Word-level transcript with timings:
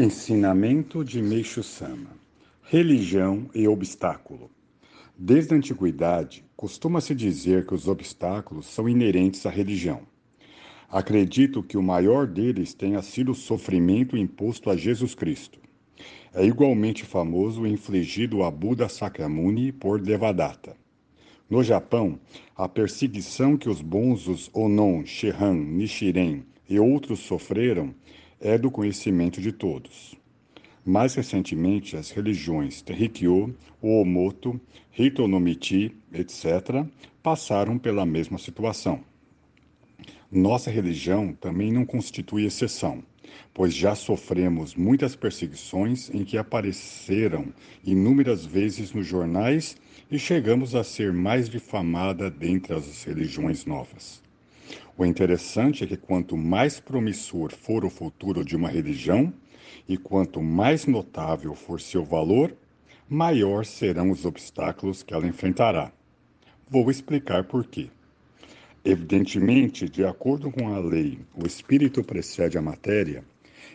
Ensinamento 0.00 1.04
de 1.04 1.20
Meixo 1.20 1.60
Sama: 1.60 2.10
Religião 2.62 3.50
e 3.52 3.66
obstáculo. 3.66 4.48
Desde 5.18 5.52
a 5.52 5.56
antiguidade, 5.56 6.44
costuma-se 6.56 7.16
dizer 7.16 7.66
que 7.66 7.74
os 7.74 7.88
obstáculos 7.88 8.66
são 8.66 8.88
inerentes 8.88 9.44
à 9.44 9.50
religião. 9.50 10.02
Acredito 10.88 11.64
que 11.64 11.76
o 11.76 11.82
maior 11.82 12.28
deles 12.28 12.72
tenha 12.74 13.02
sido 13.02 13.32
o 13.32 13.34
sofrimento 13.34 14.16
imposto 14.16 14.70
a 14.70 14.76
Jesus 14.76 15.16
Cristo. 15.16 15.58
É 16.32 16.46
igualmente 16.46 17.04
famoso 17.04 17.62
o 17.62 17.66
infligido 17.66 18.44
a 18.44 18.52
Buda 18.52 18.88
Sakyamuni 18.88 19.72
por 19.72 20.00
Devadatta. 20.00 20.76
No 21.50 21.60
Japão, 21.60 22.20
a 22.54 22.68
perseguição 22.68 23.56
que 23.56 23.68
os 23.68 23.82
bonzos 23.82 24.48
Onon, 24.54 25.04
Shihan, 25.04 25.54
Nichiren 25.54 26.44
e 26.70 26.78
outros 26.78 27.18
sofreram 27.18 27.92
é 28.40 28.56
do 28.56 28.70
conhecimento 28.70 29.40
de 29.40 29.52
todos. 29.52 30.16
Mais 30.84 31.14
recentemente, 31.14 31.96
as 31.96 32.10
religiões 32.10 32.80
Terikyo, 32.80 33.54
Oomoto, 33.82 34.60
Hitonomichi, 34.96 35.94
etc., 36.12 36.86
passaram 37.22 37.78
pela 37.78 38.06
mesma 38.06 38.38
situação. 38.38 39.00
Nossa 40.30 40.70
religião 40.70 41.32
também 41.32 41.72
não 41.72 41.84
constitui 41.84 42.44
exceção, 42.44 43.02
pois 43.52 43.74
já 43.74 43.94
sofremos 43.94 44.74
muitas 44.74 45.16
perseguições 45.16 46.10
em 46.10 46.24
que 46.24 46.38
apareceram 46.38 47.52
inúmeras 47.84 48.44
vezes 48.44 48.92
nos 48.92 49.06
jornais 49.06 49.76
e 50.10 50.18
chegamos 50.18 50.74
a 50.74 50.84
ser 50.84 51.12
mais 51.12 51.48
difamada 51.48 52.30
dentre 52.30 52.74
as 52.74 53.04
religiões 53.04 53.66
novas. 53.66 54.22
O 54.96 55.04
interessante 55.04 55.84
é 55.84 55.86
que 55.86 55.96
quanto 55.96 56.36
mais 56.36 56.80
promissor 56.80 57.52
for 57.52 57.84
o 57.84 57.90
futuro 57.90 58.44
de 58.44 58.56
uma 58.56 58.68
religião, 58.68 59.32
e 59.88 59.96
quanto 59.96 60.42
mais 60.42 60.86
notável 60.86 61.54
for 61.54 61.80
seu 61.80 62.04
valor, 62.04 62.54
maior 63.08 63.64
serão 63.64 64.10
os 64.10 64.24
obstáculos 64.24 65.02
que 65.02 65.14
ela 65.14 65.26
enfrentará. 65.26 65.92
Vou 66.68 66.90
explicar 66.90 67.44
por 67.44 67.66
quê. 67.66 67.88
Evidentemente, 68.84 69.88
de 69.88 70.04
acordo 70.04 70.50
com 70.50 70.74
a 70.74 70.78
lei, 70.78 71.18
o 71.34 71.46
espírito 71.46 72.02
precede 72.04 72.58
a 72.58 72.62
matéria, 72.62 73.24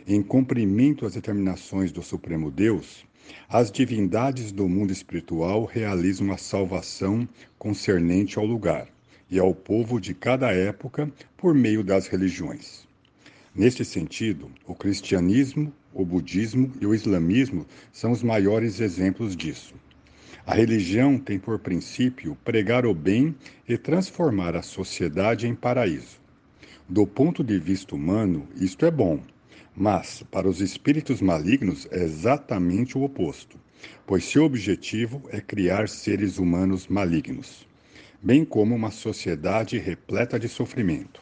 em 0.08 0.22
cumprimento 0.22 1.06
às 1.06 1.14
determinações 1.14 1.92
do 1.92 2.04
Supremo 2.04 2.52
Deus, 2.52 3.06
as 3.48 3.72
divindades 3.72 4.52
do 4.52 4.68
mundo 4.68 4.92
espiritual 4.92 5.66
realizam 5.66 6.32
a 6.32 6.38
salvação 6.38 7.28
concernente 7.58 8.38
ao 8.38 8.46
lugar 8.46 8.93
e 9.34 9.40
ao 9.40 9.52
povo 9.56 10.00
de 10.00 10.14
cada 10.14 10.52
época 10.52 11.12
por 11.36 11.56
meio 11.56 11.84
das 11.84 12.06
religiões. 12.06 12.88
Neste 13.56 13.84
sentido, 13.84 14.52
o 14.68 14.76
cristianismo, 14.76 15.74
o 15.92 16.06
budismo 16.06 16.72
e 16.80 16.86
o 16.86 16.94
islamismo 16.94 17.66
são 17.92 18.12
os 18.12 18.22
maiores 18.22 18.80
exemplos 18.80 19.36
disso. 19.36 19.74
A 20.46 20.54
religião 20.54 21.18
tem 21.18 21.40
por 21.40 21.58
princípio 21.58 22.38
pregar 22.46 22.86
o 22.86 22.94
bem 22.94 23.34
e 23.68 23.76
transformar 23.76 24.56
a 24.56 24.62
sociedade 24.62 25.48
em 25.48 25.56
paraíso. 25.56 26.22
Do 26.88 27.08
ponto 27.08 27.44
de 27.44 27.58
vista 27.58 27.96
humano, 27.96 28.48
isto 28.56 28.86
é 28.86 28.92
bom, 28.92 29.20
mas 29.76 30.22
para 30.30 30.48
os 30.48 30.62
espíritos 30.62 31.22
malignos 31.22 31.88
é 31.90 32.04
exatamente 32.04 33.00
o 33.00 33.02
oposto, 33.02 33.58
pois 34.06 34.26
seu 34.26 34.44
objetivo 34.44 35.24
é 35.30 35.42
criar 35.42 35.90
seres 35.90 36.38
humanos 36.38 36.88
malignos 36.88 37.66
bem 38.24 38.46
como 38.46 38.74
uma 38.74 38.90
sociedade 38.90 39.78
repleta 39.78 40.40
de 40.40 40.48
sofrimento. 40.48 41.22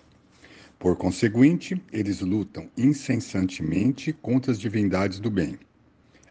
Por 0.77 0.95
conseguinte, 0.95 1.81
eles 1.91 2.21
lutam 2.21 2.69
incessantemente 2.77 4.13
contra 4.13 4.51
as 4.51 4.59
divindades 4.59 5.19
do 5.19 5.31
bem. 5.31 5.57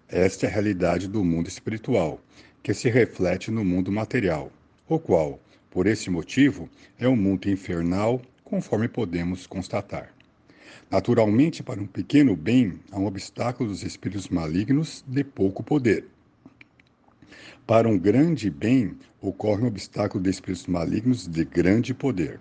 Esta 0.08 0.46
é 0.46 0.48
a 0.48 0.52
realidade 0.52 1.08
do 1.08 1.24
mundo 1.24 1.48
espiritual, 1.48 2.20
que 2.62 2.72
se 2.72 2.88
reflete 2.88 3.50
no 3.50 3.64
mundo 3.64 3.90
material, 3.90 4.52
o 4.88 4.96
qual, 4.96 5.40
por 5.68 5.88
esse 5.88 6.08
motivo, 6.08 6.68
é 7.00 7.08
um 7.08 7.16
mundo 7.16 7.50
infernal, 7.50 8.22
conforme 8.44 8.86
podemos 8.86 9.48
constatar. 9.48 10.14
Naturalmente, 10.88 11.64
para 11.64 11.80
um 11.80 11.86
pequeno 11.86 12.36
bem, 12.36 12.78
há 12.92 12.98
um 12.98 13.06
obstáculo 13.06 13.70
dos 13.70 13.82
espíritos 13.82 14.28
malignos 14.28 15.04
de 15.08 15.24
pouco 15.24 15.64
poder 15.64 16.06
para 17.66 17.88
um 17.88 17.98
grande 17.98 18.50
bem, 18.50 18.96
ocorre 19.20 19.62
um 19.62 19.68
obstáculo 19.68 20.22
de 20.22 20.30
espíritos 20.30 20.66
malignos 20.66 21.26
de 21.26 21.44
grande 21.44 21.94
poder. 21.94 22.40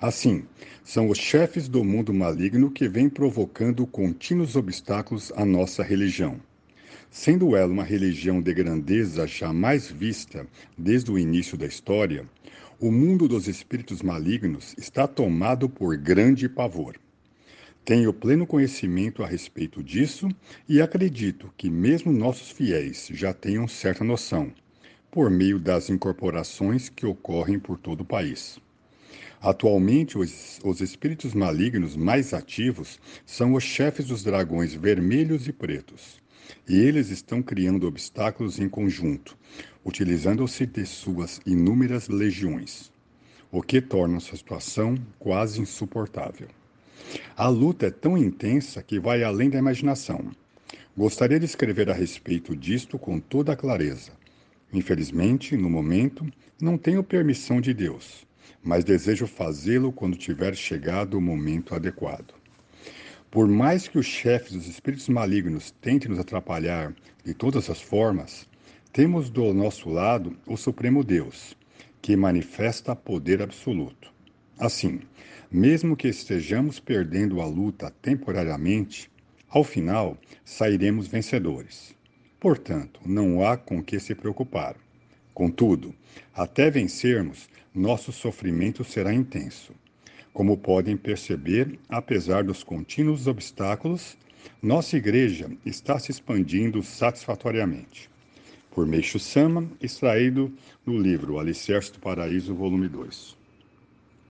Assim, 0.00 0.44
são 0.82 1.08
os 1.08 1.18
chefes 1.18 1.68
do 1.68 1.82
mundo 1.84 2.12
maligno 2.12 2.70
que 2.70 2.88
vêm 2.88 3.08
provocando 3.08 3.86
contínuos 3.86 4.56
obstáculos 4.56 5.32
à 5.36 5.44
nossa 5.44 5.82
religião. 5.82 6.40
Sendo 7.10 7.54
ela 7.56 7.72
uma 7.72 7.84
religião 7.84 8.42
de 8.42 8.52
grandeza 8.52 9.26
jamais 9.26 9.90
vista 9.90 10.46
desde 10.76 11.10
o 11.10 11.18
início 11.18 11.56
da 11.56 11.64
história, 11.64 12.28
o 12.80 12.90
mundo 12.90 13.28
dos 13.28 13.46
espíritos 13.46 14.02
malignos 14.02 14.74
está 14.76 15.06
tomado 15.06 15.68
por 15.68 15.96
grande 15.96 16.48
pavor. 16.48 16.96
Tenho 17.84 18.14
pleno 18.14 18.46
conhecimento 18.46 19.22
a 19.22 19.26
respeito 19.26 19.82
disso 19.82 20.26
e 20.66 20.80
acredito 20.80 21.52
que 21.54 21.68
mesmo 21.68 22.10
nossos 22.10 22.50
fiéis 22.50 23.08
já 23.12 23.34
tenham 23.34 23.68
certa 23.68 24.02
noção, 24.02 24.50
por 25.10 25.28
meio 25.28 25.58
das 25.58 25.90
incorporações 25.90 26.88
que 26.88 27.04
ocorrem 27.04 27.58
por 27.58 27.76
todo 27.76 28.00
o 28.00 28.04
país. 28.06 28.58
Atualmente, 29.38 30.16
os, 30.16 30.58
os 30.64 30.80
espíritos 30.80 31.34
malignos 31.34 31.94
mais 31.94 32.32
ativos 32.32 32.98
são 33.26 33.52
os 33.52 33.62
chefes 33.62 34.06
dos 34.06 34.24
dragões 34.24 34.72
vermelhos 34.72 35.46
e 35.46 35.52
pretos, 35.52 36.22
e 36.66 36.78
eles 36.78 37.10
estão 37.10 37.42
criando 37.42 37.86
obstáculos 37.86 38.58
em 38.58 38.68
conjunto, 38.68 39.36
utilizando-se 39.84 40.64
de 40.64 40.86
suas 40.86 41.38
inúmeras 41.44 42.08
legiões, 42.08 42.90
o 43.52 43.60
que 43.60 43.82
torna 43.82 44.16
a 44.16 44.20
situação 44.20 44.96
quase 45.18 45.60
insuportável. 45.60 46.48
A 47.36 47.48
luta 47.48 47.86
é 47.86 47.90
tão 47.90 48.16
intensa 48.16 48.82
que 48.82 49.00
vai 49.00 49.22
além 49.22 49.50
da 49.50 49.58
imaginação. 49.58 50.30
Gostaria 50.96 51.40
de 51.40 51.44
escrever 51.44 51.90
a 51.90 51.92
respeito 51.92 52.56
disto 52.56 52.98
com 52.98 53.18
toda 53.18 53.52
a 53.52 53.56
clareza. 53.56 54.12
Infelizmente, 54.72 55.56
no 55.56 55.68
momento, 55.68 56.24
não 56.60 56.78
tenho 56.78 57.02
permissão 57.02 57.60
de 57.60 57.74
Deus, 57.74 58.24
mas 58.62 58.84
desejo 58.84 59.26
fazê-lo 59.26 59.92
quando 59.92 60.16
tiver 60.16 60.54
chegado 60.54 61.18
o 61.18 61.20
momento 61.20 61.74
adequado. 61.74 62.34
Por 63.30 63.48
mais 63.48 63.88
que 63.88 63.98
os 63.98 64.06
chefes 64.06 64.52
dos 64.52 64.68
espíritos 64.68 65.08
malignos 65.08 65.72
tentem 65.72 66.08
nos 66.08 66.20
atrapalhar 66.20 66.94
de 67.24 67.34
todas 67.34 67.68
as 67.68 67.80
formas, 67.80 68.48
temos 68.92 69.28
do 69.28 69.52
nosso 69.52 69.90
lado 69.90 70.36
o 70.46 70.56
Supremo 70.56 71.02
Deus, 71.02 71.56
que 72.00 72.14
manifesta 72.14 72.94
poder 72.94 73.42
absoluto. 73.42 74.13
Assim, 74.58 75.00
mesmo 75.50 75.96
que 75.96 76.06
estejamos 76.06 76.78
perdendo 76.78 77.40
a 77.40 77.46
luta 77.46 77.90
temporariamente, 78.02 79.10
ao 79.48 79.64
final 79.64 80.16
sairemos 80.44 81.08
vencedores. 81.08 81.94
Portanto, 82.38 83.00
não 83.04 83.44
há 83.44 83.56
com 83.56 83.82
que 83.82 83.98
se 83.98 84.14
preocupar. 84.14 84.76
Contudo, 85.32 85.94
até 86.32 86.70
vencermos, 86.70 87.48
nosso 87.74 88.12
sofrimento 88.12 88.84
será 88.84 89.12
intenso. 89.12 89.72
Como 90.32 90.56
podem 90.56 90.96
perceber, 90.96 91.78
apesar 91.88 92.44
dos 92.44 92.62
contínuos 92.62 93.26
obstáculos, 93.26 94.16
nossa 94.62 94.96
igreja 94.96 95.50
está 95.66 95.98
se 95.98 96.12
expandindo 96.12 96.82
satisfatoriamente. 96.82 98.08
Por 98.70 98.86
Meixo 98.86 99.18
Sama, 99.18 99.68
extraído 99.80 100.52
no 100.84 100.98
livro 100.98 101.38
Alicerce 101.38 101.92
do 101.92 101.98
Paraíso, 101.98 102.54
volume 102.54 102.88
2. 102.88 103.43